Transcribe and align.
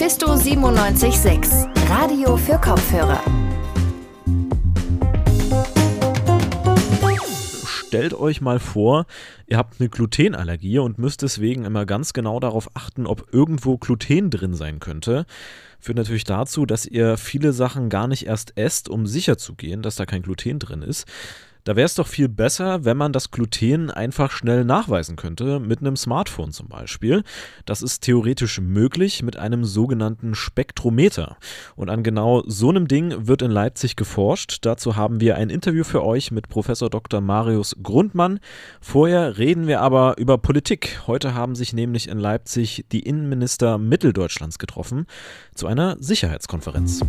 Mephisto 0.00 0.36
976, 0.36 1.66
Radio 1.88 2.36
für 2.36 2.56
Kopfhörer. 2.60 3.20
Stellt 7.66 8.14
euch 8.14 8.40
mal 8.40 8.60
vor, 8.60 9.06
ihr 9.48 9.56
habt 9.56 9.80
eine 9.80 9.88
Glutenallergie 9.88 10.78
und 10.78 10.98
müsst 10.98 11.22
deswegen 11.22 11.64
immer 11.64 11.84
ganz 11.84 12.12
genau 12.12 12.38
darauf 12.38 12.76
achten, 12.76 13.08
ob 13.08 13.34
irgendwo 13.34 13.76
Gluten 13.76 14.30
drin 14.30 14.54
sein 14.54 14.78
könnte. 14.78 15.26
Führt 15.80 15.98
natürlich 15.98 16.22
dazu, 16.22 16.64
dass 16.64 16.86
ihr 16.86 17.16
viele 17.16 17.52
Sachen 17.52 17.88
gar 17.88 18.06
nicht 18.06 18.24
erst 18.24 18.56
esst, 18.56 18.88
um 18.88 19.04
sicher 19.08 19.36
zu 19.36 19.56
gehen, 19.56 19.82
dass 19.82 19.96
da 19.96 20.06
kein 20.06 20.22
Gluten 20.22 20.60
drin 20.60 20.82
ist. 20.82 21.08
Da 21.64 21.76
wäre 21.76 21.86
es 21.86 21.94
doch 21.94 22.06
viel 22.06 22.28
besser, 22.28 22.84
wenn 22.84 22.96
man 22.96 23.12
das 23.12 23.30
Gluten 23.30 23.90
einfach 23.90 24.30
schnell 24.30 24.64
nachweisen 24.64 25.16
könnte, 25.16 25.60
mit 25.60 25.80
einem 25.80 25.96
Smartphone 25.96 26.52
zum 26.52 26.68
Beispiel. 26.68 27.22
Das 27.66 27.82
ist 27.82 28.00
theoretisch 28.00 28.60
möglich 28.60 29.22
mit 29.22 29.36
einem 29.36 29.64
sogenannten 29.64 30.34
Spektrometer. 30.34 31.36
Und 31.76 31.90
an 31.90 32.02
genau 32.02 32.42
so 32.46 32.70
einem 32.70 32.88
Ding 32.88 33.26
wird 33.26 33.42
in 33.42 33.50
Leipzig 33.50 33.96
geforscht. 33.96 34.58
Dazu 34.62 34.96
haben 34.96 35.20
wir 35.20 35.36
ein 35.36 35.50
Interview 35.50 35.84
für 35.84 36.04
euch 36.04 36.30
mit 36.30 36.48
Professor 36.48 36.90
Dr. 36.90 37.20
Marius 37.20 37.76
Grundmann. 37.82 38.40
Vorher 38.80 39.38
reden 39.38 39.66
wir 39.66 39.80
aber 39.80 40.16
über 40.18 40.38
Politik. 40.38 41.00
Heute 41.06 41.34
haben 41.34 41.54
sich 41.54 41.72
nämlich 41.72 42.08
in 42.08 42.18
Leipzig 42.18 42.84
die 42.92 43.00
Innenminister 43.00 43.78
Mitteldeutschlands 43.78 44.58
getroffen 44.58 45.06
zu 45.54 45.66
einer 45.66 45.96
Sicherheitskonferenz. 46.00 47.02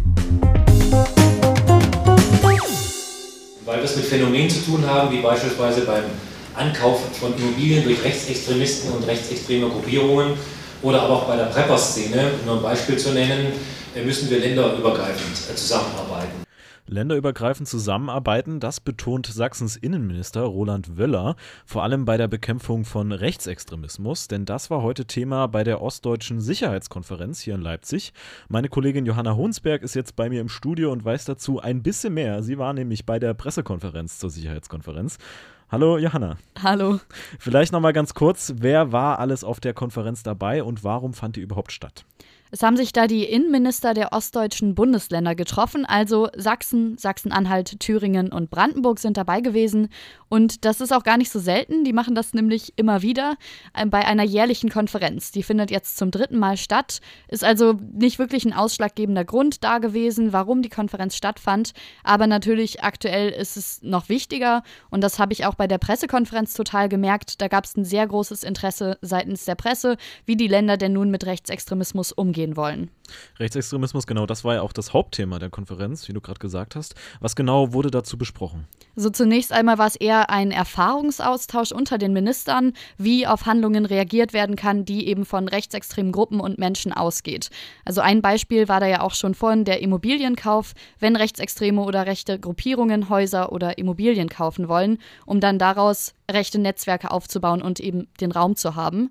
Weil 3.69 3.77
wir 3.77 3.83
es 3.83 3.95
mit 3.95 4.05
Phänomenen 4.05 4.49
zu 4.49 4.61
tun 4.65 4.83
haben, 4.87 5.11
wie 5.11 5.21
beispielsweise 5.21 5.81
beim 5.81 6.05
Ankauf 6.55 7.01
von 7.19 7.35
Immobilien 7.37 7.83
durch 7.83 8.03
Rechtsextremisten 8.03 8.91
und 8.91 9.05
rechtsextreme 9.05 9.69
Gruppierungen 9.69 10.33
oder 10.81 11.03
aber 11.03 11.13
auch 11.17 11.25
bei 11.25 11.35
der 11.35 11.45
Prepper-Szene, 11.45 12.31
um 12.39 12.45
nur 12.47 12.55
ein 12.55 12.63
Beispiel 12.63 12.97
zu 12.97 13.11
nennen, 13.11 13.53
müssen 14.03 14.27
wir 14.31 14.39
länderübergreifend 14.39 15.37
zusammenarbeiten 15.55 16.48
länderübergreifend 16.89 17.67
zusammenarbeiten. 17.67 18.59
Das 18.59 18.79
betont 18.79 19.27
Sachsens 19.27 19.75
Innenminister 19.75 20.41
Roland 20.41 20.97
Wöller, 20.97 21.35
vor 21.65 21.83
allem 21.83 22.05
bei 22.05 22.17
der 22.17 22.27
Bekämpfung 22.27 22.85
von 22.85 23.11
Rechtsextremismus, 23.11 24.27
denn 24.27 24.45
das 24.45 24.69
war 24.69 24.81
heute 24.81 25.05
Thema 25.05 25.47
bei 25.47 25.63
der 25.63 25.81
Ostdeutschen 25.81 26.41
Sicherheitskonferenz 26.41 27.39
hier 27.41 27.55
in 27.55 27.61
Leipzig. 27.61 28.13
Meine 28.47 28.69
Kollegin 28.69 29.05
Johanna 29.05 29.35
Honsberg 29.35 29.83
ist 29.83 29.93
jetzt 29.93 30.15
bei 30.15 30.29
mir 30.29 30.41
im 30.41 30.49
Studio 30.49 30.91
und 30.91 31.05
weiß 31.05 31.25
dazu 31.25 31.59
ein 31.59 31.83
bisschen 31.83 32.13
mehr. 32.13 32.43
Sie 32.43 32.57
war 32.57 32.73
nämlich 32.73 33.05
bei 33.05 33.19
der 33.19 33.33
Pressekonferenz 33.33 34.19
zur 34.19 34.29
Sicherheitskonferenz. 34.29 35.17
Hallo 35.71 35.99
Johanna. 35.99 36.37
Hallo. 36.63 36.99
Vielleicht 37.37 37.71
noch 37.71 37.79
mal 37.79 37.93
ganz 37.93 38.15
kurz, 38.15 38.55
wer 38.57 38.91
war 38.91 39.19
alles 39.19 39.43
auf 39.43 39.59
der 39.59 39.75
Konferenz 39.75 40.23
dabei 40.23 40.63
und 40.63 40.83
warum 40.83 41.13
fand 41.13 41.35
die 41.35 41.41
überhaupt 41.41 41.71
statt? 41.71 42.05
Es 42.51 42.63
haben 42.63 42.77
sich 42.77 42.93
da 42.93 43.05
die 43.05 43.25
Innenminister 43.25 43.93
der 43.93 44.11
ostdeutschen 44.11 44.73
Bundesländer 44.73 45.35
getroffen, 45.35 45.85
also 45.85 46.29
Sachsen, 46.35 46.97
Sachsen-Anhalt, 46.97 47.79
Thüringen 47.79 48.31
und 48.31 48.49
Brandenburg 48.49 48.97
sind 48.97 49.17
dabei 49.17 49.41
gewesen. 49.41 49.89
Und 50.29 50.65
das 50.65 50.81
ist 50.81 50.91
auch 50.91 51.03
gar 51.03 51.17
nicht 51.17 51.31
so 51.31 51.39
selten. 51.39 51.83
Die 51.83 51.93
machen 51.93 52.15
das 52.15 52.33
nämlich 52.33 52.73
immer 52.75 53.03
wieder 53.03 53.35
äh, 53.75 53.85
bei 53.85 54.03
einer 54.05 54.23
jährlichen 54.23 54.71
Konferenz. 54.71 55.31
Die 55.31 55.43
findet 55.43 55.69
jetzt 55.69 55.97
zum 55.97 56.09
dritten 56.09 56.39
Mal 56.39 56.57
statt. 56.57 57.01
Ist 57.27 57.43
also 57.43 57.73
nicht 57.93 58.17
wirklich 58.17 58.45
ein 58.45 58.53
ausschlaggebender 58.53 59.25
Grund 59.25 59.63
da 59.63 59.77
gewesen, 59.77 60.33
warum 60.33 60.63
die 60.63 60.69
Konferenz 60.69 61.15
stattfand. 61.15 61.73
Aber 62.03 62.25
natürlich 62.25 62.83
aktuell 62.83 63.29
ist 63.29 63.57
es 63.57 63.83
noch 63.83 64.09
wichtiger. 64.09 64.63
Und 64.89 65.01
das 65.01 65.19
habe 65.19 65.33
ich 65.33 65.45
auch 65.45 65.55
bei 65.55 65.67
der 65.67 65.77
Pressekonferenz 65.77 66.55
total 66.55 66.89
gemerkt. 66.89 67.41
Da 67.41 67.47
gab 67.47 67.65
es 67.65 67.77
ein 67.77 67.85
sehr 67.85 68.07
großes 68.07 68.43
Interesse 68.43 68.97
seitens 69.01 69.45
der 69.45 69.55
Presse, 69.55 69.97
wie 70.25 70.35
die 70.35 70.47
Länder 70.47 70.77
denn 70.77 70.93
nun 70.93 71.11
mit 71.11 71.25
Rechtsextremismus 71.27 72.11
umgehen 72.11 72.38
angehen 72.39 72.55
wollen. 72.55 72.89
Rechtsextremismus, 73.39 74.05
genau, 74.05 74.27
das 74.27 74.43
war 74.43 74.55
ja 74.55 74.61
auch 74.61 74.71
das 74.71 74.93
Hauptthema 74.93 75.39
der 75.39 75.49
Konferenz, 75.49 76.07
wie 76.07 76.13
du 76.13 76.21
gerade 76.21 76.39
gesagt 76.39 76.75
hast. 76.75 76.93
Was 77.19 77.35
genau 77.35 77.73
wurde 77.73 77.89
dazu 77.89 78.19
besprochen? 78.19 78.67
So 78.95 79.09
zunächst 79.09 79.51
einmal 79.51 79.79
war 79.79 79.87
es 79.87 79.95
eher 79.95 80.29
ein 80.29 80.51
Erfahrungsaustausch 80.51 81.71
unter 81.71 81.97
den 81.97 82.13
Ministern, 82.13 82.73
wie 82.97 83.25
auf 83.25 83.47
Handlungen 83.47 83.85
reagiert 83.85 84.31
werden 84.31 84.55
kann, 84.55 84.85
die 84.85 85.07
eben 85.07 85.25
von 85.25 85.47
rechtsextremen 85.47 86.11
Gruppen 86.11 86.39
und 86.39 86.59
Menschen 86.59 86.93
ausgeht. 86.93 87.49
Also 87.83 88.01
ein 88.01 88.21
Beispiel 88.21 88.67
war 88.67 88.79
da 88.79 88.87
ja 88.87 89.01
auch 89.01 89.15
schon 89.15 89.33
vorhin 89.33 89.65
der 89.65 89.81
Immobilienkauf, 89.81 90.73
wenn 90.99 91.15
rechtsextreme 91.15 91.81
oder 91.81 92.05
rechte 92.05 92.39
Gruppierungen 92.39 93.09
Häuser 93.09 93.51
oder 93.51 93.79
Immobilien 93.79 94.29
kaufen 94.29 94.67
wollen, 94.67 94.99
um 95.25 95.39
dann 95.39 95.57
daraus 95.57 96.13
rechte 96.29 96.59
Netzwerke 96.59 97.09
aufzubauen 97.09 97.63
und 97.63 97.79
eben 97.79 98.07
den 98.21 98.31
Raum 98.31 98.55
zu 98.55 98.75
haben. 98.75 99.09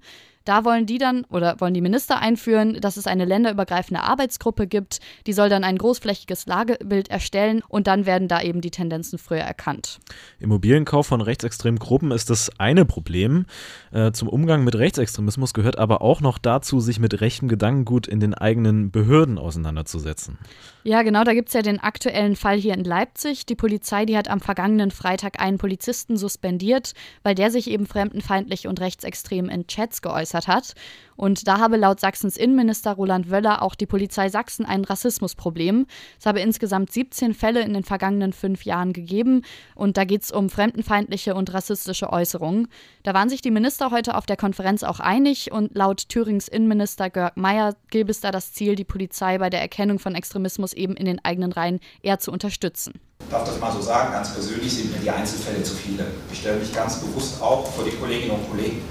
Da 0.49 0.65
wollen 0.65 0.87
die 0.87 0.97
dann 0.97 1.27
oder 1.29 1.61
wollen 1.61 1.75
die 1.75 1.83
Minister 1.83 2.21
einführen, 2.21 2.81
dass 2.81 2.97
es 2.97 3.07
eine 3.07 3.27
länderübergreifende 3.27 4.03
Arbeitsgruppe 4.03 4.67
gibt. 4.67 5.01
Die 5.27 5.35
soll 5.35 5.51
dann 5.51 5.63
ein 5.63 5.77
großflächiges 5.77 6.47
Lagebild 6.47 7.11
erstellen 7.11 7.61
und 7.69 7.87
dann 7.87 8.07
werden 8.07 8.29
da 8.29 8.41
eben 8.41 8.63
die 8.63 8.71
Tendenzen 8.71 9.19
früher 9.19 9.43
erkannt. 9.43 9.99
Immobilienkauf 10.41 11.07
von 11.07 11.21
rechtsextremen 11.21 11.79
Gruppen 11.79 12.13
ist 12.13 12.31
das 12.31 12.51
eine 12.59 12.87
Problem. 12.87 13.45
Äh, 13.93 14.13
zum 14.13 14.27
Umgang 14.27 14.65
mit 14.65 14.75
Rechtsextremismus 14.75 15.53
gehört 15.53 15.77
aber 15.77 16.01
auch 16.01 16.23
noch 16.23 16.39
dazu, 16.39 16.81
sich 16.81 16.99
mit 16.99 17.21
rechtem 17.21 17.49
Gedankengut 17.49 18.07
in 18.07 18.19
den 18.19 18.33
eigenen 18.33 18.91
Behörden 18.91 19.37
auseinanderzusetzen. 19.37 20.39
Ja, 20.89 21.03
genau, 21.03 21.23
da 21.23 21.35
gibt 21.35 21.49
es 21.49 21.53
ja 21.53 21.61
den 21.61 21.81
aktuellen 21.81 22.35
Fall 22.35 22.57
hier 22.57 22.73
in 22.73 22.83
Leipzig. 22.83 23.45
Die 23.45 23.55
Polizei, 23.55 24.07
die 24.07 24.17
hat 24.17 24.29
am 24.29 24.41
vergangenen 24.41 24.91
Freitag 24.91 25.39
einen 25.39 25.59
Polizisten 25.59 26.17
suspendiert, 26.17 26.95
weil 27.23 27.35
der 27.35 27.51
sich 27.51 27.69
eben 27.69 27.85
fremdenfeindlich 27.85 28.67
und 28.67 28.81
rechtsextrem 28.81 29.51
in 29.51 29.67
Chats 29.67 30.01
geäußert 30.01 30.49
geäußert 30.49 30.49
hat. 30.49 30.75
Und 31.19 31.49
da 31.49 31.59
habe 31.59 31.77
laut 31.77 31.99
Sachsens 31.99 32.37
Innenminister 32.37 32.93
Roland 32.93 33.29
Wöller 33.29 33.61
auch 33.63 33.75
die 33.75 33.87
Polizei 33.87 34.29
Sachsen 34.29 34.65
ein 34.65 34.85
Rassismusproblem. 34.85 35.87
Es 36.17 36.27
habe 36.27 36.39
insgesamt 36.39 36.93
17 36.93 37.35
Fälle 37.35 37.63
in 37.63 37.75
den 37.75 37.83
vergangenen 37.83 38.33
fünf 38.33 38.65
Jahren 38.65 38.93
gegeben. 38.93 39.43
Und 39.75 39.97
da 39.97 40.05
geht 40.05 40.23
es 40.23 40.31
um 40.31 40.49
fremdenfeindliche 40.49 41.35
und 41.35 41.53
rassistische 41.53 42.13
Äußerungen. 42.13 42.69
Da 43.03 43.15
waren 43.15 43.29
sich 43.29 43.43
die 43.43 43.51
Minister 43.51 43.91
heute 43.91 44.17
auf 44.17 44.27
der 44.27 44.37
Konferenz 44.37 44.85
auch 44.85 45.01
einig. 45.01 45.51
Und 45.51 45.75
laut 45.75 46.09
Thürings 46.09 46.47
Innenminister 46.47 47.11
Görg 47.11 47.37
Meyer 47.37 47.75
gäbe 47.91 48.13
es 48.13 48.21
da 48.21 48.31
das 48.31 48.53
Ziel, 48.53 48.77
die 48.77 48.85
Polizei 48.85 49.39
bei 49.39 49.51
der 49.51 49.61
Erkennung 49.61 49.99
von 49.99 50.15
Extremismus 50.15 50.73
eben 50.73 50.95
in 50.95 51.07
den 51.07 51.25
eigenen 51.25 51.51
Reihen 51.51 51.81
eher 52.01 52.21
zu 52.21 52.31
unterstützen. 52.31 52.95
Ich 53.25 53.29
darf 53.29 53.43
das 53.43 53.59
mal 53.59 53.73
so 53.73 53.81
sagen, 53.81 54.13
ganz 54.13 54.33
persönlich 54.33 54.73
sind 54.73 54.93
mir 54.93 55.01
die 55.01 55.11
Einzelfälle 55.11 55.65
zu 55.65 55.75
viele. 55.75 56.07
Ich 56.31 56.39
stelle 56.39 56.61
mich 56.61 56.73
ganz 56.73 57.01
bewusst 57.01 57.43
auch 57.43 57.67
vor 57.67 57.85
die 57.85 57.97
Kolleginnen 57.97 58.37
und 58.37 58.49
Kollegen. 58.49 58.83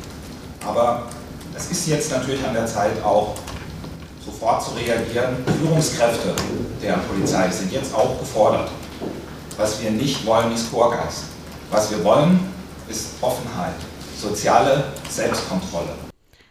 Aber 0.65 1.07
es 1.57 1.71
ist 1.71 1.87
jetzt 1.87 2.11
natürlich 2.11 2.45
an 2.45 2.53
der 2.53 2.67
Zeit 2.67 3.03
auch 3.03 3.35
sofort 4.23 4.63
zu 4.63 4.71
reagieren. 4.71 5.37
Führungskräfte 5.59 6.35
der 6.81 6.93
Polizei 6.93 7.49
sind 7.49 7.71
jetzt 7.71 7.93
auch 7.95 8.19
gefordert. 8.19 8.69
Was 9.57 9.81
wir 9.81 9.89
nicht 9.89 10.25
wollen, 10.25 10.53
ist 10.53 10.67
Vorgeist. 10.67 11.23
Was 11.71 11.89
wir 11.89 12.03
wollen, 12.03 12.39
ist 12.87 13.07
Offenheit, 13.21 13.75
soziale 14.15 14.83
Selbstkontrolle. 15.09 16.06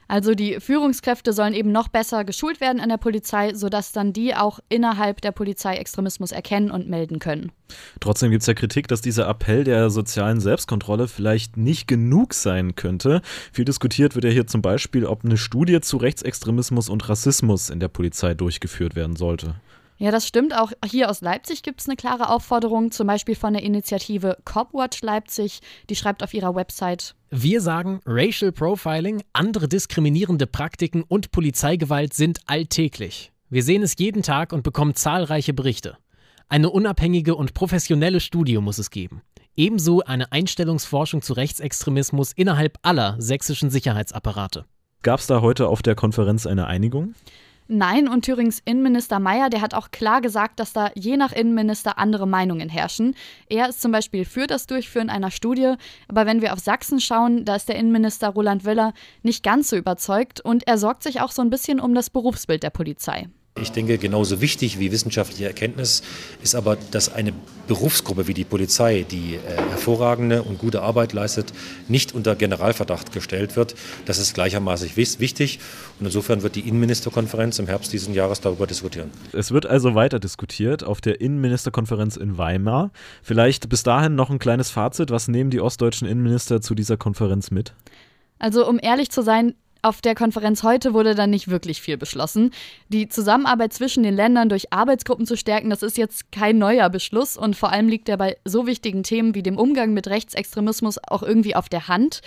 Also 0.09 0.35
die 0.35 0.61
Führungskräfte 0.61 1.33
sollen 1.33 1.55
eben 1.55 1.73
noch 1.73 1.89
besser 1.89 2.25
geschult 2.25 2.61
werden 2.61 2.81
an 2.81 2.89
der 2.89 2.97
Polizei, 2.97 3.55
sodass 3.55 3.93
dann 3.93 4.13
die 4.13 4.35
auch 4.35 4.61
innerhalb 4.69 5.21
der 5.21 5.33
Polizei 5.33 5.77
Extremismus 5.77 6.33
erkennen 6.33 6.71
und 6.71 6.89
melden 6.89 7.19
können. 7.19 7.51
Trotzdem 8.01 8.31
gibt 8.31 8.43
es 8.43 8.47
ja 8.47 8.55
Kritik, 8.55 8.87
dass 8.89 9.01
dieser 9.01 9.29
Appell 9.29 9.65
der 9.65 9.91
sozialen 9.91 10.41
Selbstkontrolle 10.41 11.09
vielleicht 11.09 11.57
nicht 11.57 11.89
genug 11.89 12.35
sein 12.35 12.77
könnte. 12.77 13.21
Viel 13.53 13.65
diskutiert 13.65 14.15
wird 14.15 14.25
ja 14.25 14.31
hier 14.31 14.47
zum 14.47 14.63
Beispiel, 14.63 15.05
ob 15.07 15.25
eine 15.25 15.37
Studie 15.37 15.81
zu 15.81 15.97
Rechtsextremismus 15.97 16.89
und 16.89 17.09
Rassismus 17.09 17.71
in 17.71 17.81
der 17.81 17.89
Polizei 17.89 18.35
durchgeführt 18.35 18.95
werden 18.95 19.17
sollte. 19.17 19.57
Ja, 19.99 20.11
das 20.11 20.27
stimmt. 20.27 20.55
Auch 20.55 20.73
hier 20.85 21.11
aus 21.11 21.23
Leipzig 21.23 21.63
gibt 21.63 21.81
es 21.81 21.89
eine 21.89 21.97
klare 21.97 22.29
Aufforderung, 22.29 22.91
zum 22.91 23.07
Beispiel 23.07 23.35
von 23.35 23.55
der 23.55 23.63
Initiative 23.63 24.37
Copwatch 24.45 25.01
Leipzig. 25.03 25.61
Die 25.89 25.97
schreibt 25.97 26.23
auf 26.23 26.35
ihrer 26.35 26.55
Website. 26.55 27.15
Wir 27.31 27.61
sagen, 27.61 28.01
Racial 28.05 28.53
Profiling, 28.53 29.23
andere 29.33 29.69
diskriminierende 29.69 30.47
Praktiken 30.47 31.03
und 31.03 31.31
Polizeigewalt 31.31 32.13
sind 32.13 32.41
alltäglich. 32.47 33.33
Wir 33.49 33.63
sehen 33.63 33.83
es 33.83 33.95
jeden 33.99 34.23
Tag 34.23 34.53
und 34.53 34.65
bekommen 34.65 34.95
zahlreiche 34.95 35.55
Berichte. 35.55 35.97
Eine 36.49 36.71
unabhängige 36.71 37.35
und 37.35 37.55
professionelle 37.55 38.21
Studie 38.21 38.59
muss 38.59 38.79
es 38.79 38.91
geben. 38.91 39.23
Ebenso 39.57 40.03
eine 40.03 40.31
Einstellungsforschung 40.31 41.23
zu 41.23 41.33
Rechtsextremismus 41.33 42.33
innerhalb 42.33 42.79
aller 42.83 43.17
sächsischen 43.19 43.71
Sicherheitsapparate. 43.71 44.67
Gab 45.03 45.21
es 45.21 45.27
da 45.27 45.41
heute 45.41 45.69
auf 45.69 45.83
der 45.83 45.95
Konferenz 45.95 46.47
eine 46.47 46.67
Einigung? 46.67 47.15
Nein, 47.69 48.07
und 48.07 48.25
Thürings 48.25 48.63
Innenminister 48.65 49.19
Mayer, 49.19 49.51
der 49.51 49.61
hat 49.61 49.75
auch 49.75 49.91
klar 49.91 50.21
gesagt, 50.21 50.61
dass 50.61 50.73
da 50.73 50.91
je 50.95 51.17
nach 51.17 51.33
Innenminister 51.33 51.99
andere 51.99 52.27
Meinungen 52.27 52.69
herrschen. 52.69 53.17
Er 53.49 53.69
ist 53.69 53.83
zum 53.83 53.91
Beispiel 53.91 54.25
für 54.25 54.47
das 54.47 54.69
Durchführen 54.69 55.11
einer 55.11 55.33
Studie, 55.33 55.75
aber 56.07 56.27
wenn 56.27 56.43
wir 56.43 56.53
auf 56.53 56.61
Sachsen 56.61 57.01
schauen, 57.01 57.45
da 57.45 57.57
ist 57.57 57.69
der 57.69 57.77
Innenminister 57.77 58.29
Roland 58.29 58.65
Wöller 58.65 58.93
nicht 59.25 59.43
ganz 59.43 59.69
so 59.69 59.77
überzeugt 59.77 60.41
und 60.41 60.69
er 60.69 60.79
sorgt 60.79 61.03
sich 61.03 61.21
auch 61.21 61.33
so 61.33 61.43
ein 61.43 61.51
bisschen 61.51 61.81
um 61.81 61.93
das 61.93 62.09
Berufsbild 62.09 62.63
der 62.63 62.71
Polizei. 62.71 63.29
Ich 63.59 63.73
denke, 63.73 63.97
genauso 63.97 64.43
wichtig 64.43 64.79
wie 64.79 64.93
wissenschaftliche 64.93 65.47
Erkenntnis 65.47 66.03
ist 66.43 66.55
aber, 66.55 66.77
dass 66.91 67.15
eine 67.15 67.33
Berufsgruppe 67.67 68.27
wie 68.27 68.35
die 68.35 68.45
Polizei, 68.45 69.07
die 69.11 69.37
äh, 69.37 69.39
hervorragende 69.71 70.43
und 70.43 70.59
gute 70.59 70.83
Arbeit 70.83 71.15
leistet, 71.15 71.55
nicht 71.89 72.15
unter 72.15 72.37
Generalverdacht 72.37 73.13
gestellt 73.13 73.57
wird. 73.57 73.75
Das 74.05 74.19
ist 74.19 74.35
gleichermaßen 74.35 74.95
wichtig. 74.97 75.59
Und 75.99 76.05
insofern 76.05 76.43
wird 76.43 76.55
die 76.55 76.69
Innenministerkonferenz 76.69 77.59
im 77.59 77.67
Herbst 77.67 77.95
dieses 77.95 78.15
Jahres 78.15 78.43
darüber 78.43 78.67
diskutieren. 78.67 79.11
Es 79.33 79.51
wird 79.51 79.65
also 79.65 79.95
weiter 79.95 80.19
diskutiert 80.19 80.85
auf 80.85 81.01
der 81.01 81.23
Innenministerkonferenz 81.23 82.17
in 82.17 82.37
Weimar. 82.37 82.91
Vielleicht 83.23 83.71
bis 83.71 83.83
dahin 83.83 84.15
noch 84.15 84.29
ein 84.29 84.39
kleines 84.39 84.71
Fazit. 84.71 85.11
Was 85.11 85.29
nehmen 85.29 85.49
die 85.49 85.63
ostdeutschen 85.63 86.07
Innenminister 86.07 86.61
zu 86.61 86.75
dieser 86.75 86.99
Konferenz 86.99 87.51
mit? 87.51 87.73
Also 88.39 88.69
um 88.69 88.79
ehrlich 88.81 89.11
zu 89.11 89.23
sein, 89.23 89.55
auf 89.83 90.01
der 90.01 90.15
Konferenz 90.15 90.63
heute 90.63 90.95
wurde 90.95 91.15
dann 91.15 91.31
nicht 91.31 91.49
wirklich 91.49 91.81
viel 91.81 91.97
beschlossen. 91.97 92.51
Die 92.89 93.09
Zusammenarbeit 93.09 93.73
zwischen 93.73 94.03
den 94.03 94.15
Ländern 94.15 94.49
durch 94.49 94.73
Arbeitsgruppen 94.73 95.27
zu 95.27 95.37
stärken, 95.37 95.71
das 95.71 95.83
ist 95.83 95.97
jetzt 95.97 96.33
kein 96.33 96.59
neuer 96.59 96.89
Beschluss 96.91 97.37
und 97.37 97.57
vor 97.57 97.73
allem 97.73 97.89
liegt 97.89 98.09
er 98.09 98.17
bei 98.17 98.37
so 98.45 98.67
wichtigen 98.67 99.03
Themen 99.03 99.35
wie 99.35 99.43
dem 99.43 99.59
Umgang 99.59 99.93
mit 99.93 100.09
Rechtsextremismus 100.09 100.99
auch 101.07 101.23
irgendwie 101.23 101.55
auf 101.55 101.69
der 101.69 101.89
Hand. 101.89 102.21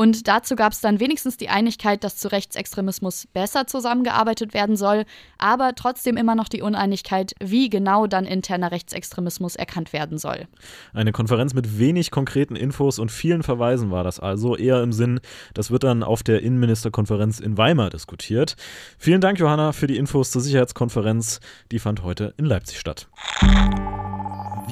Und 0.00 0.28
dazu 0.28 0.56
gab 0.56 0.72
es 0.72 0.80
dann 0.80 0.98
wenigstens 0.98 1.36
die 1.36 1.50
Einigkeit, 1.50 2.02
dass 2.04 2.16
zu 2.16 2.28
Rechtsextremismus 2.28 3.26
besser 3.34 3.66
zusammengearbeitet 3.66 4.54
werden 4.54 4.74
soll, 4.74 5.04
aber 5.36 5.74
trotzdem 5.74 6.16
immer 6.16 6.34
noch 6.34 6.48
die 6.48 6.62
Uneinigkeit, 6.62 7.34
wie 7.38 7.68
genau 7.68 8.06
dann 8.06 8.24
interner 8.24 8.72
Rechtsextremismus 8.72 9.56
erkannt 9.56 9.92
werden 9.92 10.16
soll. 10.16 10.48
Eine 10.94 11.12
Konferenz 11.12 11.52
mit 11.52 11.78
wenig 11.78 12.10
konkreten 12.10 12.56
Infos 12.56 12.98
und 12.98 13.12
vielen 13.12 13.42
Verweisen 13.42 13.90
war 13.90 14.02
das 14.02 14.20
also, 14.20 14.56
eher 14.56 14.82
im 14.82 14.94
Sinn, 14.94 15.20
das 15.52 15.70
wird 15.70 15.84
dann 15.84 16.02
auf 16.02 16.22
der 16.22 16.40
Innenministerkonferenz 16.40 17.38
in 17.38 17.58
Weimar 17.58 17.90
diskutiert. 17.90 18.56
Vielen 18.96 19.20
Dank, 19.20 19.38
Johanna, 19.38 19.72
für 19.72 19.86
die 19.86 19.98
Infos 19.98 20.30
zur 20.30 20.40
Sicherheitskonferenz. 20.40 21.40
Die 21.72 21.78
fand 21.78 22.02
heute 22.02 22.32
in 22.38 22.46
Leipzig 22.46 22.80
statt. 22.80 23.06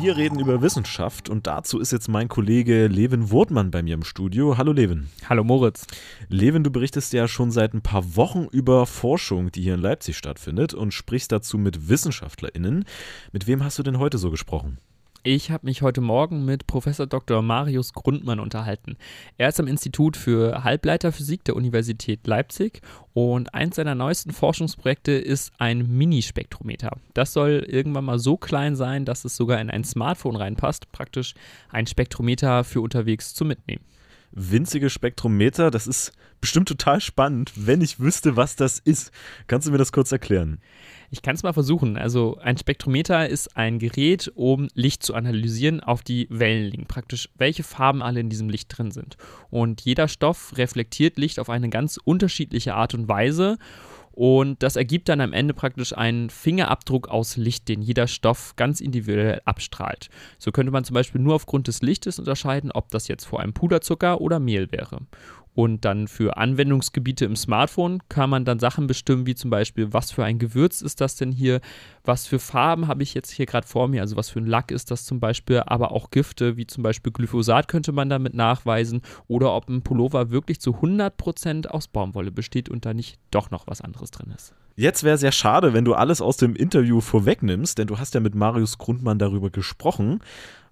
Wir 0.00 0.16
reden 0.16 0.38
über 0.38 0.62
Wissenschaft 0.62 1.28
und 1.28 1.48
dazu 1.48 1.80
ist 1.80 1.90
jetzt 1.90 2.08
mein 2.08 2.28
Kollege 2.28 2.86
Levin 2.86 3.30
Wurtmann 3.30 3.72
bei 3.72 3.82
mir 3.82 3.94
im 3.94 4.04
Studio. 4.04 4.56
Hallo 4.56 4.70
Levin. 4.70 5.08
Hallo 5.28 5.42
Moritz. 5.42 5.88
Levin, 6.28 6.62
du 6.62 6.70
berichtest 6.70 7.12
ja 7.12 7.26
schon 7.26 7.50
seit 7.50 7.74
ein 7.74 7.82
paar 7.82 8.14
Wochen 8.14 8.46
über 8.52 8.86
Forschung, 8.86 9.50
die 9.50 9.62
hier 9.62 9.74
in 9.74 9.80
Leipzig 9.80 10.16
stattfindet 10.16 10.72
und 10.72 10.94
sprichst 10.94 11.32
dazu 11.32 11.58
mit 11.58 11.88
WissenschaftlerInnen. 11.88 12.84
Mit 13.32 13.48
wem 13.48 13.64
hast 13.64 13.80
du 13.80 13.82
denn 13.82 13.98
heute 13.98 14.18
so 14.18 14.30
gesprochen? 14.30 14.78
Ich 15.24 15.50
habe 15.50 15.66
mich 15.66 15.82
heute 15.82 16.00
Morgen 16.00 16.44
mit 16.44 16.68
Professor 16.68 17.06
Dr. 17.06 17.42
Marius 17.42 17.92
Grundmann 17.92 18.38
unterhalten. 18.38 18.96
Er 19.36 19.48
ist 19.48 19.58
am 19.58 19.66
Institut 19.66 20.16
für 20.16 20.62
Halbleiterphysik 20.62 21.42
der 21.42 21.56
Universität 21.56 22.24
Leipzig 22.24 22.82
und 23.14 23.52
eins 23.52 23.74
seiner 23.76 23.96
neuesten 23.96 24.30
Forschungsprojekte 24.30 25.10
ist 25.12 25.52
ein 25.58 25.88
Minispektrometer. 25.88 26.96
Das 27.14 27.32
soll 27.32 27.66
irgendwann 27.68 28.04
mal 28.04 28.20
so 28.20 28.36
klein 28.36 28.76
sein, 28.76 29.04
dass 29.04 29.24
es 29.24 29.36
sogar 29.36 29.60
in 29.60 29.70
ein 29.70 29.82
Smartphone 29.82 30.36
reinpasst, 30.36 30.92
praktisch 30.92 31.34
ein 31.68 31.88
Spektrometer 31.88 32.62
für 32.62 32.80
unterwegs 32.80 33.34
zu 33.34 33.44
mitnehmen 33.44 33.84
winzige 34.32 34.90
Spektrometer. 34.90 35.70
Das 35.70 35.86
ist 35.86 36.12
bestimmt 36.40 36.68
total 36.68 37.00
spannend, 37.00 37.52
wenn 37.56 37.80
ich 37.80 38.00
wüsste, 38.00 38.36
was 38.36 38.56
das 38.56 38.78
ist. 38.78 39.10
Kannst 39.46 39.66
du 39.66 39.72
mir 39.72 39.78
das 39.78 39.92
kurz 39.92 40.12
erklären? 40.12 40.60
Ich 41.10 41.22
kann 41.22 41.34
es 41.34 41.42
mal 41.42 41.54
versuchen. 41.54 41.96
Also 41.96 42.36
ein 42.38 42.58
Spektrometer 42.58 43.28
ist 43.28 43.56
ein 43.56 43.78
Gerät, 43.78 44.30
um 44.34 44.68
Licht 44.74 45.02
zu 45.02 45.14
analysieren 45.14 45.80
auf 45.80 46.02
die 46.02 46.26
Wellenlängen, 46.30 46.86
praktisch 46.86 47.30
welche 47.36 47.62
Farben 47.62 48.02
alle 48.02 48.20
in 48.20 48.28
diesem 48.28 48.50
Licht 48.50 48.76
drin 48.76 48.90
sind. 48.90 49.16
Und 49.48 49.80
jeder 49.80 50.06
Stoff 50.06 50.52
reflektiert 50.56 51.18
Licht 51.18 51.38
auf 51.38 51.48
eine 51.48 51.70
ganz 51.70 51.98
unterschiedliche 52.02 52.74
Art 52.74 52.94
und 52.94 53.08
Weise. 53.08 53.58
Und 54.18 54.64
das 54.64 54.74
ergibt 54.74 55.08
dann 55.08 55.20
am 55.20 55.32
Ende 55.32 55.54
praktisch 55.54 55.96
einen 55.96 56.28
Fingerabdruck 56.28 57.06
aus 57.06 57.36
Licht, 57.36 57.68
den 57.68 57.82
jeder 57.82 58.08
Stoff 58.08 58.56
ganz 58.56 58.80
individuell 58.80 59.40
abstrahlt. 59.44 60.08
So 60.38 60.50
könnte 60.50 60.72
man 60.72 60.82
zum 60.82 60.94
Beispiel 60.94 61.20
nur 61.20 61.36
aufgrund 61.36 61.68
des 61.68 61.82
Lichtes 61.82 62.18
unterscheiden, 62.18 62.72
ob 62.72 62.90
das 62.90 63.06
jetzt 63.06 63.26
vor 63.26 63.38
einem 63.38 63.52
Puderzucker 63.52 64.20
oder 64.20 64.40
Mehl 64.40 64.72
wäre. 64.72 65.02
Und 65.58 65.84
dann 65.84 66.06
für 66.06 66.36
Anwendungsgebiete 66.36 67.24
im 67.24 67.34
Smartphone 67.34 68.00
kann 68.08 68.30
man 68.30 68.44
dann 68.44 68.60
Sachen 68.60 68.86
bestimmen, 68.86 69.26
wie 69.26 69.34
zum 69.34 69.50
Beispiel, 69.50 69.92
was 69.92 70.12
für 70.12 70.22
ein 70.22 70.38
Gewürz 70.38 70.82
ist 70.82 71.00
das 71.00 71.16
denn 71.16 71.32
hier, 71.32 71.60
was 72.04 72.28
für 72.28 72.38
Farben 72.38 72.86
habe 72.86 73.02
ich 73.02 73.12
jetzt 73.12 73.32
hier 73.32 73.44
gerade 73.44 73.66
vor 73.66 73.88
mir, 73.88 74.02
also 74.02 74.14
was 74.14 74.30
für 74.30 74.38
ein 74.38 74.46
Lack 74.46 74.70
ist 74.70 74.92
das 74.92 75.04
zum 75.04 75.18
Beispiel, 75.18 75.64
aber 75.66 75.90
auch 75.90 76.12
Gifte, 76.12 76.56
wie 76.56 76.68
zum 76.68 76.84
Beispiel 76.84 77.10
Glyphosat 77.10 77.66
könnte 77.66 77.90
man 77.90 78.08
damit 78.08 78.34
nachweisen. 78.34 79.02
Oder 79.26 79.52
ob 79.52 79.68
ein 79.68 79.82
Pullover 79.82 80.30
wirklich 80.30 80.60
zu 80.60 80.76
100% 80.76 81.66
aus 81.66 81.88
Baumwolle 81.88 82.30
besteht 82.30 82.68
und 82.68 82.86
da 82.86 82.94
nicht 82.94 83.18
doch 83.32 83.50
noch 83.50 83.66
was 83.66 83.80
anderes 83.80 84.12
drin 84.12 84.32
ist. 84.32 84.54
Jetzt 84.78 85.02
wäre 85.02 85.18
sehr 85.18 85.32
schade, 85.32 85.74
wenn 85.74 85.84
du 85.84 85.94
alles 85.94 86.20
aus 86.20 86.36
dem 86.36 86.54
Interview 86.54 87.00
vorwegnimmst, 87.00 87.78
denn 87.78 87.88
du 87.88 87.98
hast 87.98 88.14
ja 88.14 88.20
mit 88.20 88.36
Marius 88.36 88.78
Grundmann 88.78 89.18
darüber 89.18 89.50
gesprochen. 89.50 90.20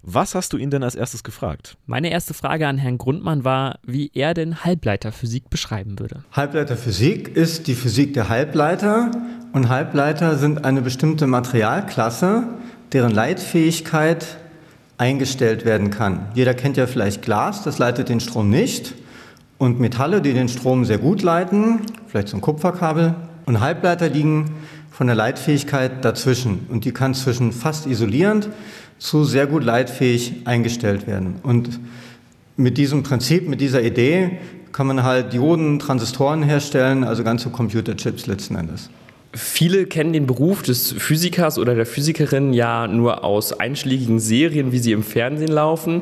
Was 0.01 0.33
hast 0.33 0.53
du 0.53 0.57
ihn 0.57 0.69
denn 0.69 0.81
als 0.81 0.95
erstes 0.95 1.25
gefragt? 1.25 1.75
Meine 1.87 2.09
erste 2.09 2.33
Frage 2.33 2.69
an 2.69 2.77
Herrn 2.77 2.97
Grundmann 2.97 3.43
war, 3.43 3.79
wie 3.85 4.09
er 4.13 4.33
denn 4.33 4.63
Halbleiterphysik 4.63 5.49
beschreiben 5.49 5.99
würde. 5.99 6.23
Halbleiterphysik 6.31 7.35
ist 7.35 7.67
die 7.67 7.75
Physik 7.75 8.13
der 8.13 8.29
Halbleiter 8.29 9.11
und 9.51 9.67
Halbleiter 9.67 10.37
sind 10.37 10.63
eine 10.63 10.81
bestimmte 10.81 11.27
Materialklasse, 11.27 12.43
deren 12.93 13.11
Leitfähigkeit 13.11 14.37
eingestellt 14.97 15.65
werden 15.65 15.89
kann. 15.89 16.29
Jeder 16.33 16.53
kennt 16.53 16.77
ja 16.77 16.87
vielleicht 16.87 17.23
Glas, 17.23 17.65
das 17.65 17.77
leitet 17.77 18.07
den 18.07 18.21
Strom 18.21 18.49
nicht. 18.49 18.93
Und 19.57 19.81
Metalle, 19.81 20.21
die 20.21 20.31
den 20.31 20.47
Strom 20.47 20.85
sehr 20.85 20.97
gut 20.97 21.23
leiten, 21.23 21.81
vielleicht 22.07 22.29
so 22.29 22.37
ein 22.37 22.41
Kupferkabel. 22.41 23.13
Und 23.47 23.61
Halbleiter 23.61 24.09
liegen 24.09 24.51
von 24.91 25.07
der 25.07 25.15
Leitfähigkeit 25.15 26.03
dazwischen. 26.03 26.67
Und 26.69 26.83
die 26.83 26.91
kann 26.91 27.13
zwischen 27.13 27.53
fast 27.53 27.87
isolierend 27.87 28.49
zu 28.99 29.23
sehr 29.23 29.47
gut 29.47 29.63
leitfähig 29.63 30.33
eingestellt 30.43 31.07
werden. 31.07 31.35
Und 31.43 31.79
mit 32.57 32.77
diesem 32.77 33.03
Prinzip, 33.03 33.47
mit 33.47 33.61
dieser 33.61 33.81
Idee 33.81 34.39
kann 34.73 34.85
man 34.85 35.03
halt 35.03 35.31
Dioden, 35.31 35.79
Transistoren 35.79 36.43
herstellen, 36.43 37.05
also 37.05 37.23
ganze 37.23 37.49
Computerchips 37.49 38.27
letzten 38.27 38.55
Endes. 38.55 38.89
Viele 39.31 39.85
kennen 39.85 40.11
den 40.11 40.27
Beruf 40.27 40.61
des 40.61 40.91
Physikers 40.91 41.57
oder 41.57 41.73
der 41.73 41.85
Physikerin 41.85 42.51
ja 42.51 42.85
nur 42.87 43.23
aus 43.23 43.57
einschlägigen 43.57 44.19
Serien, 44.19 44.73
wie 44.73 44.79
sie 44.79 44.91
im 44.91 45.03
Fernsehen 45.03 45.51
laufen 45.51 46.01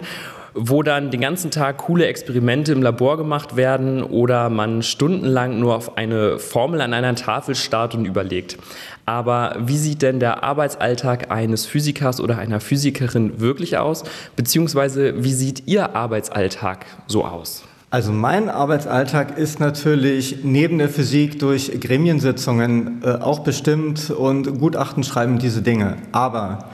wo 0.56 0.84
dann 0.84 1.12
den 1.12 1.20
ganzen 1.20 1.52
Tag 1.52 1.78
coole 1.80 2.08
Experimente 2.08 2.72
im 2.72 2.82
Labor 2.82 3.18
gemacht 3.18 3.58
werden 3.58 4.02
oder 4.02 4.50
man 4.50 4.82
stundenlang 4.82 5.60
nur 5.60 5.76
auf 5.76 5.98
eine 5.98 6.40
Formel 6.40 6.80
an 6.80 6.94
einer 6.94 7.14
Tafel 7.16 7.56
starrt 7.56 7.94
und 7.94 8.06
überlegt. 8.06 8.58
Aber 9.06 9.56
wie 9.60 9.78
sieht 9.78 10.02
denn 10.02 10.20
der 10.20 10.44
Arbeitsalltag 10.44 11.30
eines 11.30 11.66
Physikers 11.66 12.22
oder 12.22 12.38
einer 12.38 12.62
Physikerin 12.62 13.42
wirklich 13.42 13.78
aus? 13.78 14.04
Beziehungsweise 14.38 15.24
wie 15.24 15.34
sieht 15.34 15.68
Ihr 15.68 15.96
Arbeitsalltag 15.96 16.86
so 17.06 17.26
aus? 17.26 17.66
Also 17.92 18.12
mein 18.12 18.50
Arbeitsalltag 18.50 19.38
ist 19.38 19.60
natürlich 19.60 20.44
neben 20.44 20.80
der 20.80 20.90
Physik 20.90 21.40
durch 21.40 21.80
Gremiensitzungen 21.80 23.02
äh, 23.04 23.12
auch 23.22 23.40
bestimmt 23.40 24.10
und 24.10 24.60
Gutachten 24.60 25.04
schreiben 25.04 25.38
diese 25.38 25.62
Dinge. 25.62 25.98
Aber 26.12 26.70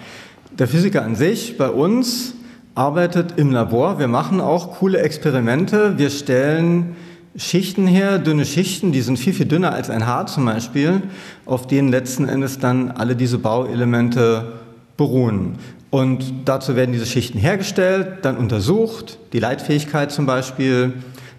der 0.58 0.68
Physiker 0.68 1.04
an 1.04 1.16
sich 1.16 1.58
bei 1.58 1.70
uns 1.70 2.36
arbeitet 2.76 3.38
im 3.38 3.52
Labor. 3.52 4.00
Wir 4.00 4.08
machen 4.08 4.42
auch 4.42 4.80
coole 4.80 5.00
Experimente. 5.00 5.98
Wir 5.98 6.10
stellen 6.10 6.96
Schichten 7.36 7.88
her, 7.88 8.20
dünne 8.20 8.46
Schichten, 8.46 8.92
die 8.92 9.02
sind 9.02 9.18
viel, 9.18 9.34
viel 9.34 9.46
dünner 9.46 9.74
als 9.74 9.90
ein 9.90 10.06
Haar 10.06 10.28
zum 10.28 10.46
Beispiel, 10.46 11.02
auf 11.46 11.66
denen 11.66 11.90
letzten 11.90 12.28
Endes 12.28 12.60
dann 12.60 12.92
alle 12.92 13.16
diese 13.16 13.38
Bauelemente 13.38 14.54
beruhen. 14.98 15.56
Und 15.90 16.24
dazu 16.46 16.76
werden 16.76 16.92
diese 16.92 17.06
Schichten 17.06 17.38
hergestellt, 17.38 18.20
dann 18.24 18.38
untersucht, 18.38 19.18
die 19.34 19.40
Leitfähigkeit 19.40 20.12
zum 20.12 20.26
Beispiel, 20.26 20.94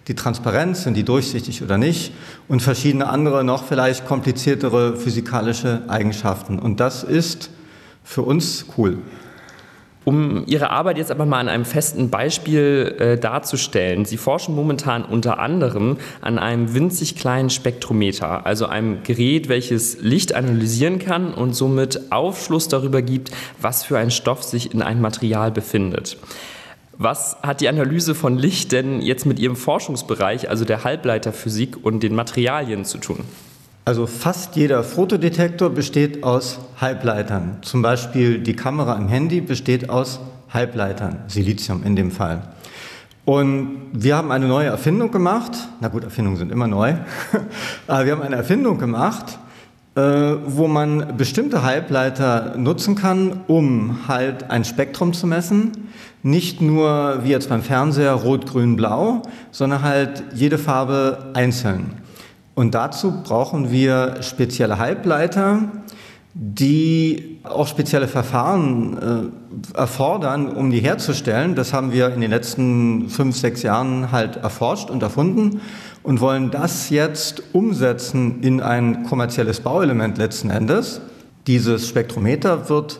die 0.07 0.15
Transparenz, 0.15 0.83
sind 0.83 0.95
die 0.95 1.03
durchsichtig 1.03 1.63
oder 1.63 1.77
nicht, 1.77 2.11
und 2.47 2.61
verschiedene 2.61 3.07
andere, 3.07 3.43
noch 3.43 3.63
vielleicht 3.63 4.05
kompliziertere 4.05 4.97
physikalische 4.97 5.83
Eigenschaften. 5.87 6.59
Und 6.59 6.79
das 6.79 7.03
ist 7.03 7.49
für 8.03 8.21
uns 8.23 8.65
cool. 8.77 8.97
Um 10.05 10.43
Ihre 10.47 10.69
Arbeit 10.69 10.97
jetzt 10.97 11.11
aber 11.11 11.25
mal 11.25 11.39
an 11.39 11.47
einem 11.47 11.65
festen 11.65 12.09
Beispiel 12.09 12.95
äh, 12.99 13.17
darzustellen. 13.17 14.05
Sie 14.05 14.17
forschen 14.17 14.53
momentan 14.53 15.05
unter 15.05 15.39
anderem 15.39 15.97
an 16.21 16.39
einem 16.39 16.73
winzig 16.73 17.15
kleinen 17.15 17.49
Spektrometer, 17.49 18.45
also 18.45 18.65
einem 18.65 19.03
Gerät, 19.03 19.47
welches 19.47 20.01
Licht 20.01 20.35
analysieren 20.35 20.99
kann 20.99 21.33
und 21.33 21.53
somit 21.53 22.11
Aufschluss 22.11 22.67
darüber 22.67 23.01
gibt, 23.01 23.31
was 23.61 23.83
für 23.83 23.97
ein 23.97 24.11
Stoff 24.11 24.43
sich 24.43 24.73
in 24.73 24.81
einem 24.81 25.01
Material 25.01 25.51
befindet. 25.51 26.17
Was 26.97 27.37
hat 27.41 27.61
die 27.61 27.69
Analyse 27.69 28.13
von 28.13 28.37
Licht 28.37 28.71
denn 28.71 29.01
jetzt 29.01 29.25
mit 29.25 29.39
Ihrem 29.39 29.55
Forschungsbereich, 29.55 30.49
also 30.49 30.63
der 30.63 30.83
Halbleiterphysik 30.83 31.83
und 31.83 32.03
den 32.03 32.13
Materialien 32.13 32.85
zu 32.85 32.97
tun? 32.97 33.23
Also 33.85 34.07
fast 34.07 34.55
jeder 34.55 34.81
Fotodetektor 34.81 35.69
besteht 35.69 36.23
aus 36.23 36.59
Halbleitern. 36.79 37.57
Zum 37.63 37.81
Beispiel 37.81 38.39
die 38.39 38.55
Kamera 38.55 38.95
im 38.95 39.09
Handy 39.09 39.41
besteht 39.41 39.89
aus 39.89 40.21
Halbleitern, 40.49 41.17
Silizium 41.27 41.83
in 41.83 41.97
dem 41.97 42.09
Fall. 42.09 42.43
Und 43.25 43.81
wir 43.91 44.15
haben 44.15 44.31
eine 44.31 44.47
neue 44.47 44.67
Erfindung 44.67 45.11
gemacht. 45.11 45.51
Na 45.81 45.89
gut, 45.89 46.05
Erfindungen 46.05 46.37
sind 46.37 46.51
immer 46.51 46.67
neu. 46.67 46.93
Aber 47.87 48.05
wir 48.05 48.13
haben 48.13 48.21
eine 48.21 48.37
Erfindung 48.37 48.77
gemacht, 48.77 49.37
äh, 49.95 50.01
wo 50.01 50.67
man 50.69 51.17
bestimmte 51.17 51.63
Halbleiter 51.63 52.55
nutzen 52.57 52.95
kann, 52.95 53.41
um 53.47 54.07
halt 54.07 54.49
ein 54.49 54.63
Spektrum 54.63 55.11
zu 55.11 55.27
messen. 55.27 55.89
Nicht 56.21 56.61
nur 56.61 57.19
wie 57.23 57.31
jetzt 57.31 57.49
beim 57.49 57.63
Fernseher 57.63 58.13
rot, 58.13 58.45
grün, 58.45 58.77
blau, 58.77 59.23
sondern 59.51 59.81
halt 59.81 60.23
jede 60.33 60.57
Farbe 60.57 61.31
einzeln. 61.33 62.02
Und 62.55 62.75
dazu 62.75 63.23
brauchen 63.23 63.71
wir 63.71 64.21
spezielle 64.21 64.77
Halbleiter, 64.77 65.71
die 66.35 67.39
auch 67.43 67.67
spezielle 67.67 68.07
Verfahren 68.07 69.31
äh, 69.73 69.77
erfordern, 69.77 70.47
um 70.47 70.71
die 70.71 70.79
herzustellen. 70.79 71.55
Das 71.55 71.73
haben 71.73 71.91
wir 71.91 72.13
in 72.13 72.21
den 72.21 72.31
letzten 72.31 73.09
fünf, 73.09 73.37
sechs 73.37 73.61
Jahren 73.61 74.11
halt 74.11 74.37
erforscht 74.37 74.89
und 74.89 75.03
erfunden 75.03 75.61
und 76.01 76.21
wollen 76.21 76.49
das 76.49 76.89
jetzt 76.89 77.43
umsetzen 77.53 78.41
in 78.41 78.61
ein 78.61 79.03
kommerzielles 79.03 79.59
Bauelement 79.59 80.17
letzten 80.17 80.49
Endes. 80.49 81.01
Dieses 81.45 81.87
Spektrometer 81.87 82.69
wird 82.69 82.99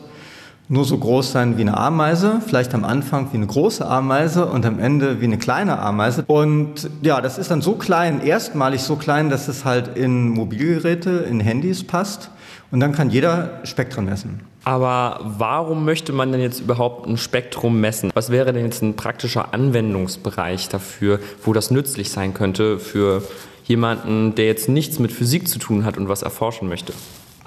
nur 0.68 0.84
so 0.84 0.96
groß 0.96 1.32
sein 1.32 1.58
wie 1.58 1.62
eine 1.62 1.76
Ameise, 1.76 2.40
vielleicht 2.46 2.74
am 2.74 2.84
Anfang 2.84 3.28
wie 3.32 3.36
eine 3.36 3.46
große 3.46 3.86
Ameise 3.86 4.46
und 4.46 4.64
am 4.64 4.78
Ende 4.78 5.20
wie 5.20 5.26
eine 5.26 5.38
kleine 5.38 5.78
Ameise. 5.78 6.24
Und 6.26 6.88
ja, 7.02 7.20
das 7.20 7.36
ist 7.38 7.50
dann 7.50 7.60
so 7.60 7.74
klein, 7.74 8.22
erstmalig 8.22 8.82
so 8.82 8.96
klein, 8.96 9.28
dass 9.28 9.48
es 9.48 9.64
halt 9.64 9.96
in 9.96 10.30
Mobilgeräte, 10.30 11.10
in 11.28 11.40
Handys 11.40 11.84
passt. 11.84 12.30
Und 12.70 12.80
dann 12.80 12.92
kann 12.92 13.10
jeder 13.10 13.60
Spektrum 13.64 14.06
messen. 14.06 14.40
Aber 14.64 15.20
warum 15.22 15.84
möchte 15.84 16.12
man 16.12 16.32
denn 16.32 16.40
jetzt 16.40 16.60
überhaupt 16.60 17.06
ein 17.06 17.18
Spektrum 17.18 17.80
messen? 17.80 18.10
Was 18.14 18.30
wäre 18.30 18.52
denn 18.52 18.64
jetzt 18.64 18.82
ein 18.82 18.96
praktischer 18.96 19.52
Anwendungsbereich 19.52 20.70
dafür, 20.70 21.20
wo 21.44 21.52
das 21.52 21.70
nützlich 21.70 22.10
sein 22.10 22.32
könnte 22.32 22.78
für 22.78 23.22
jemanden, 23.64 24.34
der 24.34 24.46
jetzt 24.46 24.68
nichts 24.68 24.98
mit 24.98 25.12
Physik 25.12 25.46
zu 25.46 25.58
tun 25.58 25.84
hat 25.84 25.98
und 25.98 26.08
was 26.08 26.22
erforschen 26.22 26.68
möchte? 26.68 26.94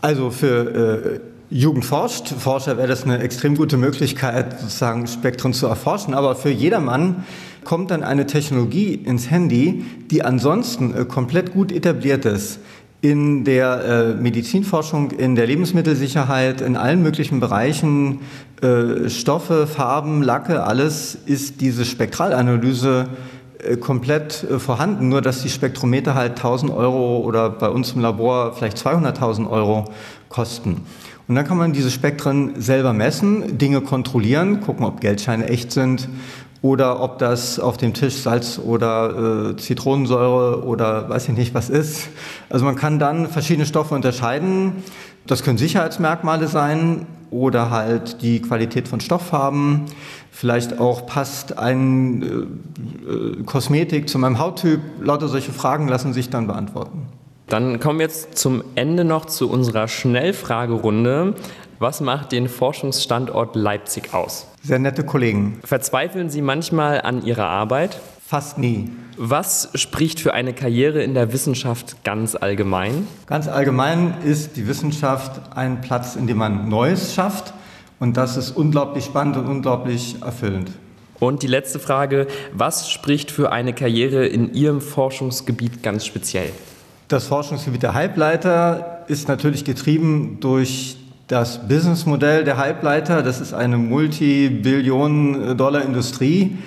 Also 0.02 0.30
für 0.30 1.16
äh, 1.16 1.20
Jugend 1.50 1.86
forscht, 1.86 2.28
Forscher 2.28 2.78
wäre 2.78 2.90
das 2.90 3.06
eine 3.06 3.20
extrem 3.20 3.56
gute 3.56 3.78
Möglichkeit, 3.78 4.60
sozusagen 4.60 5.08
Spektren 5.08 5.54
zu 5.54 5.68
erforschen. 5.68 6.14
Aber 6.14 6.36
für 6.36 6.50
jedermann 6.50 7.24
kommt 7.64 7.92
dann 7.92 8.04
eine 8.04 8.26
Technologie 8.26 8.94
ins 8.96 9.32
Handy, 9.32 9.86
die 10.12 10.24
ansonsten 10.24 10.94
äh, 10.94 11.06
komplett 11.06 11.54
gut 11.54 11.72
etabliert 11.72 12.26
ist 12.26 12.60
in 13.00 13.46
der 13.46 13.84
äh, 13.86 14.22
Medizinforschung, 14.22 15.12
in 15.12 15.36
der 15.36 15.46
Lebensmittelsicherheit, 15.46 16.62
in 16.62 16.76
allen 16.76 17.04
möglichen 17.04 17.40
Bereichen, 17.40 18.20
äh, 18.62 19.10
Stoffe, 19.10 19.68
Farben, 19.68 20.24
Lacke, 20.24 20.64
alles 20.64 21.16
ist 21.26 21.62
diese 21.62 21.86
Spektralanalyse 21.86 23.08
komplett 23.80 24.44
äh, 24.44 24.60
vorhanden, 24.60 25.10
nur 25.10 25.22
dass 25.22 25.42
die 25.42 25.50
Spektrometer 25.50 26.16
halt 26.16 26.32
1000 26.32 26.72
Euro 26.72 27.20
oder 27.20 27.50
bei 27.50 27.70
uns 27.70 27.94
im 27.94 28.02
Labor 28.02 28.54
vielleicht 28.54 28.78
200.000 28.78 29.50
Euro 29.50 29.86
kosten. 30.30 30.82
Und 31.28 31.36
dann 31.36 31.46
kann 31.46 31.58
man 31.58 31.74
diese 31.74 31.92
Spektren 31.92 32.62
selber 32.62 32.94
messen, 32.94 33.58
Dinge 33.58 33.82
kontrollieren, 33.82 34.62
gucken, 34.62 34.86
ob 34.86 35.02
Geldscheine 35.02 35.50
echt 35.50 35.72
sind 35.72 36.08
oder 36.62 37.02
ob 37.02 37.20
das 37.20 37.60
auf 37.60 37.78
dem 37.78 37.94
Tisch 37.94 38.16
Salz 38.16 38.60
oder 38.64 39.52
äh, 39.52 39.58
Zitronensäure 39.58 40.64
oder 40.64 41.10
weiß 41.10 41.30
ich 41.30 41.38
nicht 41.38 41.54
was 41.54 41.70
ist. 41.70 42.08
Also 42.50 42.66
man 42.66 42.76
kann 42.76 42.98
dann 42.98 43.28
verschiedene 43.28 43.66
Stoffe 43.66 43.94
unterscheiden. 43.94 44.84
Das 45.26 45.44
können 45.44 45.58
Sicherheitsmerkmale 45.58 46.48
sein 46.48 47.06
oder 47.30 47.70
halt 47.70 48.22
die 48.22 48.42
Qualität 48.42 48.88
von 48.88 49.00
Stofffarben. 49.00 49.86
Vielleicht 50.32 50.80
auch 50.80 51.06
passt 51.06 51.58
ein 51.58 52.22
äh, 52.22 53.12
äh, 53.12 53.44
Kosmetik 53.44 54.08
zu 54.10 54.20
meinem 54.20 54.40
Hauttyp. 54.40 54.82
Lauter 55.02 55.28
solche 55.28 55.52
Fragen 55.52 55.88
lassen 55.88 56.14
sich 56.14 56.30
dann 56.30 56.48
beantworten. 56.48 57.08
Dann 57.48 57.80
kommen 57.80 58.00
wir 58.00 58.06
jetzt 58.06 58.38
zum 58.38 58.64
Ende 58.76 59.06
noch 59.06 59.26
zu 59.26 59.50
unserer 59.50 59.88
Schnellfragerunde. 59.88 61.34
Was 61.80 62.02
macht 62.02 62.32
den 62.32 62.50
Forschungsstandort 62.50 63.56
Leipzig 63.56 64.14
aus? 64.14 64.48
Sehr 64.64 64.80
nette 64.80 65.04
Kollegen. 65.04 65.60
Verzweifeln 65.64 66.30
Sie 66.30 66.42
manchmal 66.42 67.02
an 67.02 67.24
Ihrer 67.24 67.48
Arbeit? 67.48 68.00
Fast 68.28 68.58
nie. 68.58 68.90
Was 69.16 69.70
spricht 69.76 70.20
für 70.20 70.34
eine 70.34 70.52
Karriere 70.52 71.02
in 71.02 71.14
der 71.14 71.32
Wissenschaft 71.32 72.04
ganz 72.04 72.36
allgemein? 72.36 73.08
Ganz 73.26 73.48
allgemein 73.48 74.16
ist 74.26 74.58
die 74.58 74.68
Wissenschaft 74.68 75.40
ein 75.56 75.80
Platz, 75.80 76.18
in 76.18 76.28
dem 76.28 76.36
man 76.36 76.68
Neues 76.68 77.14
schafft. 77.14 77.54
Und 78.02 78.18
das 78.18 78.36
ist 78.36 78.52
unglaublich 78.52 79.06
spannend 79.06 79.38
und 79.38 79.46
unglaublich 79.46 80.22
erfüllend. 80.22 80.72
Und 81.22 81.42
die 81.42 81.48
letzte 81.48 81.80
Frage, 81.80 82.28
was 82.52 82.92
spricht 82.92 83.32
für 83.32 83.54
eine 83.54 83.72
Karriere 83.72 84.28
in 84.28 84.54
Ihrem 84.54 84.82
Forschungsgebiet 84.82 85.82
ganz 85.82 86.06
speziell? 86.06 86.52
Das 87.08 87.28
Forschungsgebiet 87.28 87.84
der 87.84 87.94
Halbleiter 87.94 89.06
ist 89.08 89.30
natürlich 89.30 89.64
getrieben 89.64 90.40
durch 90.42 90.98
das 91.28 91.66
Businessmodell 91.66 92.44
der 92.44 92.58
Halbleiter, 92.58 93.24
das 93.24 93.40
ist 93.40 93.54
eine 93.54 93.78
Multibillion-Dollar-Industrie, 93.78 96.58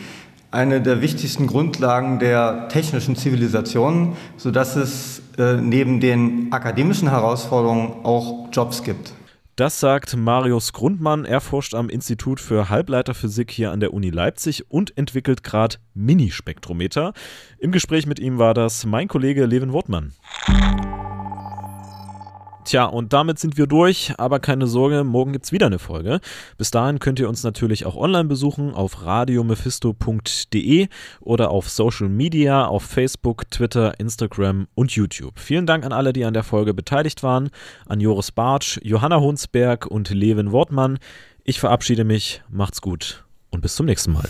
eine 0.50 0.80
der 0.80 1.00
wichtigsten 1.00 1.46
Grundlagen 1.46 2.18
der 2.18 2.68
technischen 2.68 3.16
Zivilisation, 3.16 4.16
sodass 4.36 4.76
es 4.76 5.22
äh, 5.38 5.54
neben 5.54 6.00
den 6.00 6.52
akademischen 6.52 7.08
Herausforderungen 7.08 8.04
auch 8.04 8.48
Jobs 8.52 8.82
gibt. 8.82 9.12
Das 9.56 9.78
sagt 9.78 10.16
Marius 10.16 10.72
Grundmann. 10.72 11.26
Er 11.26 11.42
forscht 11.42 11.74
am 11.74 11.90
Institut 11.90 12.40
für 12.40 12.70
Halbleiterphysik 12.70 13.50
hier 13.50 13.72
an 13.72 13.80
der 13.80 13.92
Uni 13.92 14.08
Leipzig 14.08 14.70
und 14.70 14.96
entwickelt 14.96 15.42
gerade 15.42 15.76
Minispektrometer. 15.92 17.12
Im 17.58 17.70
Gespräch 17.70 18.06
mit 18.06 18.18
ihm 18.18 18.38
war 18.38 18.54
das 18.54 18.86
mein 18.86 19.06
Kollege 19.06 19.44
Levin 19.44 19.74
Wortmann. 19.74 20.14
Tja, 22.70 22.84
und 22.84 23.12
damit 23.12 23.40
sind 23.40 23.56
wir 23.58 23.66
durch, 23.66 24.14
aber 24.16 24.38
keine 24.38 24.68
Sorge, 24.68 25.02
morgen 25.02 25.32
gibt 25.32 25.44
es 25.44 25.50
wieder 25.50 25.66
eine 25.66 25.80
Folge. 25.80 26.20
Bis 26.56 26.70
dahin 26.70 27.00
könnt 27.00 27.18
ihr 27.18 27.28
uns 27.28 27.42
natürlich 27.42 27.84
auch 27.84 27.96
online 27.96 28.26
besuchen 28.26 28.74
auf 28.74 29.04
radiomephisto.de 29.04 30.86
oder 31.18 31.50
auf 31.50 31.68
Social 31.68 32.08
Media, 32.08 32.66
auf 32.66 32.84
Facebook, 32.84 33.50
Twitter, 33.50 33.98
Instagram 33.98 34.68
und 34.76 34.92
YouTube. 34.92 35.40
Vielen 35.40 35.66
Dank 35.66 35.84
an 35.84 35.92
alle, 35.92 36.12
die 36.12 36.24
an 36.24 36.32
der 36.32 36.44
Folge 36.44 36.72
beteiligt 36.72 37.24
waren, 37.24 37.50
an 37.88 37.98
Joris 37.98 38.30
Bartsch, 38.30 38.78
Johanna 38.84 39.18
Hunsberg 39.18 39.86
und 39.86 40.10
Levin 40.10 40.52
Wortmann. 40.52 41.00
Ich 41.42 41.58
verabschiede 41.58 42.04
mich, 42.04 42.40
macht's 42.48 42.80
gut 42.80 43.24
und 43.50 43.62
bis 43.62 43.74
zum 43.74 43.86
nächsten 43.86 44.12
Mal. 44.12 44.28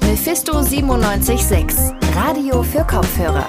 Mephisto 0.00 0.54
976, 0.54 1.92
Radio 2.14 2.62
für 2.62 2.86
Kopfhörer. 2.86 3.46